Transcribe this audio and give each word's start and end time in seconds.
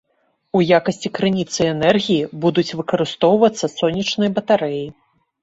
У 0.59 0.61
якасці 0.77 1.11
крыніцы 1.17 1.61
энергіі 1.73 2.31
будуць 2.47 2.75
выкарыстоўвацца 2.81 3.71
сонечныя 3.77 4.35
батарэі. 4.41 4.83